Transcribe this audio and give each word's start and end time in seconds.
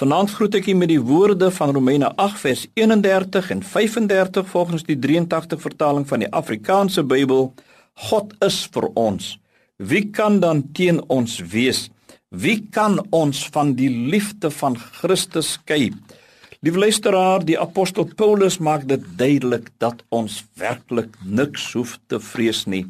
Vanaand 0.00 0.30
groet 0.32 0.54
ek 0.56 0.68
u 0.70 0.74
met 0.80 0.88
die 0.88 1.02
woorde 1.04 1.50
van 1.52 1.74
Romeine 1.76 2.08
8 2.16 2.38
vers 2.40 2.60
31 2.80 3.50
en 3.52 3.58
35 3.60 4.46
volgens 4.48 4.86
die 4.86 4.96
83 4.96 5.60
vertaling 5.60 6.06
van 6.08 6.22
die 6.24 6.30
Afrikaanse 6.32 7.02
Bybel. 7.04 7.50
God 8.08 8.32
is 8.46 8.62
vir 8.72 8.86
ons. 8.96 9.34
Wie 9.76 10.06
kan 10.08 10.38
dan 10.40 10.62
teen 10.72 11.02
ons 11.12 11.34
wees? 11.52 11.82
Wie 12.32 12.62
kan 12.72 12.96
ons 13.12 13.42
van 13.52 13.74
die 13.76 13.90
liefde 13.92 14.48
van 14.62 14.78
Christus 15.02 15.52
skei? 15.58 15.90
Liewe 16.64 16.86
luisteraar, 16.86 17.44
die 17.44 17.60
apostel 17.60 18.08
Paulus 18.08 18.56
maak 18.56 18.88
dit 18.88 19.04
duidelik 19.20 19.68
dat 19.84 20.00
ons 20.08 20.40
werklik 20.56 21.12
niks 21.28 21.74
hoef 21.76 21.98
te 22.08 22.22
vrees 22.32 22.64
nie. 22.64 22.86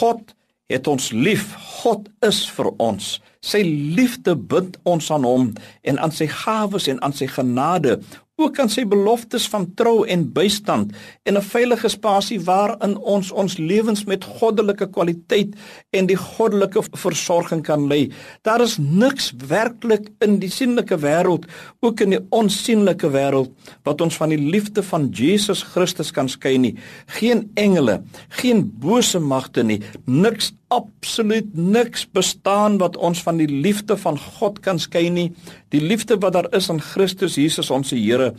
God 0.00 0.34
het 0.66 0.90
ons 0.90 1.12
lief. 1.14 1.54
God 1.78 2.10
is 2.26 2.42
vir 2.58 2.74
ons. 2.82 3.20
Sy 3.40 3.62
liefde 3.96 4.36
bind 4.36 4.78
ons 4.82 5.10
aan 5.14 5.24
hom 5.24 5.52
en 5.82 5.98
aan 5.98 6.14
sy 6.14 6.26
gawes 6.26 6.88
en 6.88 7.02
aan 7.02 7.12
sy 7.12 7.26
genade 7.30 7.98
ook 8.38 8.58
aan 8.62 8.70
sy 8.70 8.84
beloftes 8.86 9.48
van 9.50 9.66
trou 9.78 10.04
en 10.06 10.22
bystand 10.34 10.92
en 11.26 11.36
'n 11.36 11.42
veilige 11.42 11.88
spasie 11.88 12.38
waarin 12.40 12.96
ons 12.96 13.32
ons 13.32 13.56
lewens 13.58 14.04
met 14.04 14.24
goddelike 14.24 14.86
kwaliteit 14.90 15.54
en 15.90 16.06
die 16.06 16.16
goddelike 16.16 16.82
versorging 16.92 17.62
kan 17.62 17.86
lei. 17.86 18.12
Daar 18.42 18.60
is 18.60 18.78
niks 18.78 19.32
werklik 19.48 20.08
in 20.20 20.38
die 20.38 20.50
sienlike 20.50 20.98
wêreld, 20.98 21.46
ook 21.80 22.00
in 22.00 22.10
die 22.10 22.26
onsigbare 22.30 23.10
wêreld 23.10 23.50
wat 23.82 24.00
ons 24.00 24.16
van 24.16 24.28
die 24.28 24.50
liefde 24.50 24.82
van 24.82 25.10
Jesus 25.10 25.62
Christus 25.62 26.10
kan 26.10 26.28
skei 26.28 26.58
nie. 26.58 26.76
Geen 27.06 27.50
engele, 27.54 28.02
geen 28.28 28.72
bose 28.78 29.18
magte 29.18 29.62
nie, 29.62 29.82
niks 30.04 30.52
absoluut 30.68 31.56
niks 31.56 32.06
bestaan 32.12 32.78
wat 32.78 32.96
ons 32.96 33.22
van 33.28 33.40
die 33.40 33.48
liefde 33.48 33.96
van 34.00 34.16
God 34.38 34.62
kan 34.64 34.80
skei 34.80 35.08
nie. 35.12 35.28
Die 35.74 35.82
liefde 35.84 36.16
wat 36.22 36.36
daar 36.36 36.48
is 36.56 36.70
in 36.72 36.80
Christus 36.80 37.36
Jesus 37.36 37.68
ons 37.74 37.92
Here. 37.92 38.32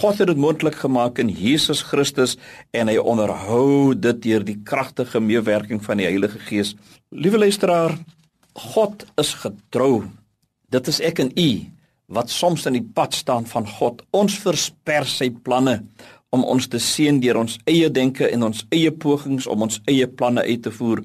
God 0.00 0.22
het 0.22 0.30
dit 0.30 0.40
moontlik 0.40 0.78
gemaak 0.80 1.20
in 1.20 1.28
Jesus 1.28 1.82
Christus 1.84 2.38
en 2.72 2.88
hy 2.88 2.96
onderhou 2.96 3.92
dit 3.94 4.22
deur 4.24 4.46
die 4.46 4.56
kragtige 4.64 5.20
meewerking 5.20 5.82
van 5.84 6.00
die 6.00 6.08
Heilige 6.08 6.40
Gees. 6.48 6.74
Liewe 7.12 7.42
luisteraar, 7.44 7.98
God 8.72 9.04
is 9.20 9.34
getrou. 9.42 10.06
Dit 10.72 10.88
is 10.88 11.02
ek 11.04 11.20
en 11.26 11.34
u 11.36 11.50
wat 12.10 12.32
soms 12.32 12.64
in 12.66 12.78
die 12.78 12.86
pad 12.96 13.14
staan 13.14 13.46
van 13.46 13.68
God. 13.68 14.00
Ons 14.16 14.38
versper 14.42 15.06
sy 15.06 15.28
planne 15.30 15.80
om 16.34 16.42
ons 16.46 16.66
te 16.70 16.78
seën 16.82 17.20
deur 17.22 17.42
ons 17.42 17.58
eie 17.70 17.90
denke 17.90 18.26
en 18.30 18.48
ons 18.50 18.64
eie 18.74 18.90
pogings 18.90 19.46
om 19.50 19.66
ons 19.66 19.80
eie 19.90 20.06
planne 20.06 20.42
uit 20.46 20.62
te 20.64 20.72
voer. 20.74 21.04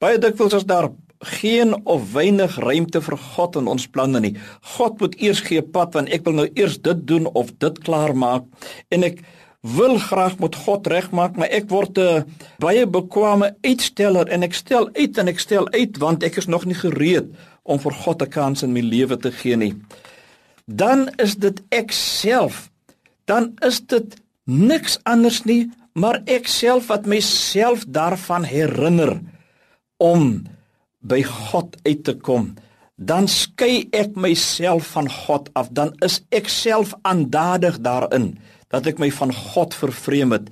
Baie 0.00 0.20
dikwels 0.20 0.56
is 0.56 0.68
daar 0.68 0.88
geen 1.20 1.86
of 1.86 2.12
weinig 2.12 2.56
ruimte 2.56 3.00
vir 3.04 3.16
God 3.18 3.56
in 3.60 3.68
ons 3.68 3.86
planne 3.92 4.20
nie. 4.20 4.36
God 4.76 5.00
moet 5.00 5.18
eers 5.20 5.42
gee 5.44 5.62
pad 5.62 5.94
want 5.94 6.08
ek 6.08 6.24
wil 6.24 6.38
nou 6.40 6.48
eers 6.54 6.78
dit 6.80 7.06
doen 7.06 7.28
of 7.36 7.52
dit 7.60 7.78
klaar 7.84 8.14
maak 8.16 8.46
en 8.88 9.04
ek 9.04 9.20
wil 9.60 9.98
graag 10.00 10.38
met 10.40 10.56
God 10.56 10.86
regmaak, 10.88 11.36
maar 11.36 11.52
ek 11.52 11.68
word 11.68 11.98
'n 11.98 12.24
baie 12.58 12.86
bekwame 12.86 13.52
uitsteller 13.60 14.28
en 14.28 14.42
ek 14.42 14.54
stel 14.54 14.88
uit 14.96 15.18
en 15.18 15.28
ek 15.28 15.38
stel 15.38 15.68
uit 15.72 15.98
want 15.98 16.22
ek 16.22 16.36
is 16.36 16.46
nog 16.46 16.64
nie 16.64 16.74
gereed 16.74 17.28
om 17.64 17.78
vir 17.78 17.92
God 17.92 18.22
'n 18.22 18.30
kans 18.30 18.62
in 18.62 18.72
my 18.72 18.80
lewe 18.80 19.16
te 19.16 19.30
gee 19.30 19.56
nie. 19.56 19.74
Dan 20.66 21.10
is 21.18 21.36
dit 21.36 21.60
ek 21.70 21.92
self. 21.92 22.70
Dan 23.26 23.52
is 23.60 23.80
dit 23.80 24.16
niks 24.44 24.98
anders 25.02 25.44
nie, 25.44 25.70
maar 25.92 26.22
ek 26.26 26.48
self 26.48 26.86
wat 26.86 27.06
myself 27.06 27.84
daarvan 27.84 28.44
herinner 28.44 29.20
om 29.98 30.46
by 31.00 31.22
God 31.24 31.76
uit 31.86 32.04
te 32.04 32.14
kom, 32.14 32.54
dan 33.00 33.28
skei 33.32 33.88
ek 33.96 34.16
myself 34.20 34.92
van 34.94 35.08
God 35.08 35.48
af, 35.56 35.70
dan 35.72 35.94
is 36.04 36.20
ek 36.36 36.50
self 36.52 36.92
aandadig 37.08 37.80
daarin 37.80 38.34
dat 38.70 38.86
ek 38.86 39.00
my 39.02 39.08
van 39.10 39.32
God 39.34 39.74
vervreem 39.74 40.36
het. 40.36 40.50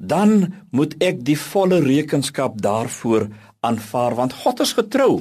Dan 0.00 0.54
moet 0.72 0.94
ek 1.02 1.20
die 1.26 1.36
volle 1.36 1.82
rekenskap 1.84 2.56
daarvoor 2.62 3.28
aanvaar 3.66 4.16
want 4.16 4.38
God 4.44 4.62
is 4.64 4.72
getrou. 4.78 5.20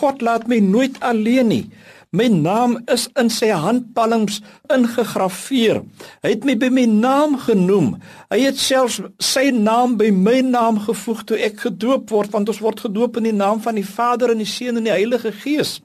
God 0.00 0.24
laat 0.24 0.48
my 0.50 0.58
nooit 0.64 0.98
alleen 1.04 1.52
nie. 1.52 1.64
My 2.10 2.24
naam 2.32 2.78
is 2.88 3.04
in 3.20 3.28
sy 3.28 3.50
handpalms 3.52 4.38
ingegraveer. 4.72 5.82
Hy 6.24 6.30
het 6.32 6.46
my 6.48 6.54
by 6.56 6.70
my 6.72 6.86
naam 6.88 7.36
genoem. 7.42 7.90
Hy 8.32 8.38
het 8.46 8.60
selfs 8.60 8.96
sy 9.20 9.50
naam 9.52 9.98
by 10.00 10.08
my 10.16 10.38
naam 10.46 10.80
gevoeg 10.86 11.26
toe 11.28 11.40
ek 11.44 11.66
gedoop 11.66 12.08
word, 12.14 12.32
want 12.32 12.48
ons 12.48 12.62
word 12.64 12.80
gedoop 12.86 13.20
in 13.20 13.28
die 13.28 13.36
naam 13.36 13.60
van 13.60 13.76
die 13.76 13.84
Vader 13.84 14.32
en 14.32 14.40
die 14.40 14.48
Seun 14.48 14.80
en 14.80 14.88
die 14.88 14.94
Heilige 14.94 15.34
Gees. 15.44 15.78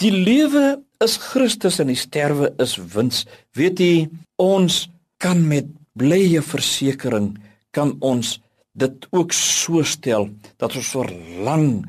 Die 0.00 0.14
lewe 0.14 0.78
is 1.04 1.18
Christus 1.20 1.76
en 1.82 1.92
die 1.92 1.98
sterwe 1.98 2.54
is 2.62 2.78
wins. 2.94 3.26
Weet 3.58 3.84
jy, 3.84 4.08
ons 4.40 4.86
kan 5.20 5.42
met 5.44 5.68
blye 5.98 6.40
versekering 6.40 7.34
kan 7.76 7.98
ons 8.00 8.38
dit 8.78 9.08
ook 9.12 9.34
so 9.34 9.82
stel 9.84 10.30
dat 10.56 10.72
ons 10.78 10.92
verlang 10.94 11.82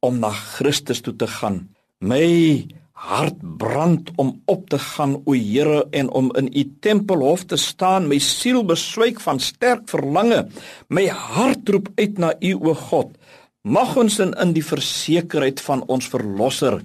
om 0.00 0.20
na 0.22 0.30
Christus 0.32 1.02
toe 1.04 1.12
te 1.18 1.28
gaan. 1.28 1.66
My 1.98 2.66
hart 2.98 3.38
brand 3.58 4.10
om 4.16 4.42
op 4.46 4.68
te 4.70 4.78
gaan 4.78 5.16
o 5.24 5.34
Here 5.34 5.86
en 5.90 6.10
om 6.10 6.30
in 6.38 6.50
u 6.54 6.62
tempelhof 6.80 7.44
te 7.44 7.56
staan. 7.56 8.06
My 8.06 8.18
siel 8.22 8.62
beswyk 8.66 9.20
van 9.20 9.40
sterk 9.42 9.88
verlange. 9.90 10.44
My 10.88 11.08
hart 11.08 11.68
roep 11.68 11.88
uit 11.94 12.18
na 12.18 12.34
u 12.38 12.54
o 12.54 12.74
God. 12.74 13.16
Mag 13.62 13.96
ons 13.98 14.18
in, 14.22 14.30
in 14.38 14.54
die 14.54 14.64
versekerheid 14.64 15.60
van 15.60 15.82
ons 15.90 16.06
verlosser 16.08 16.78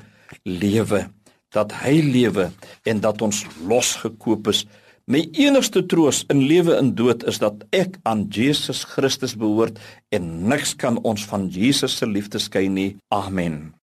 lewe, 0.50 1.06
dat 1.54 1.76
hy 1.84 2.00
lewe 2.02 2.50
en 2.90 3.04
dat 3.04 3.22
ons 3.22 3.44
losgekoop 3.70 4.50
is. 4.50 4.64
My 5.06 5.22
enigste 5.38 5.84
troos 5.86 6.24
in 6.34 6.42
lewe 6.48 6.74
en 6.80 6.94
dood 6.98 7.26
is 7.30 7.38
dat 7.44 7.68
ek 7.76 8.00
aan 8.08 8.26
Jesus 8.34 8.82
Christus 8.96 9.38
behoort 9.38 9.78
en 10.10 10.34
niks 10.50 10.74
kan 10.80 10.98
ons 11.06 11.28
van 11.30 11.50
Jesus 11.54 12.00
se 12.02 12.10
liefde 12.10 12.42
skei 12.42 12.66
nie. 12.72 12.96
Amen. 13.14 13.76